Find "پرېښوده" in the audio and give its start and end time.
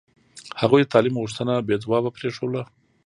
2.17-2.61